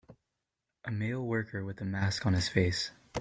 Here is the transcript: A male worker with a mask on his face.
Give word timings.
A 0.83 0.89
male 0.89 1.23
worker 1.23 1.63
with 1.63 1.79
a 1.79 1.85
mask 1.85 2.25
on 2.25 2.33
his 2.33 2.49
face. 2.49 2.89